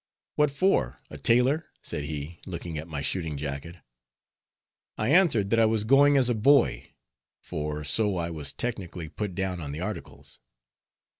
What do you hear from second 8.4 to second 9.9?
technically put down on the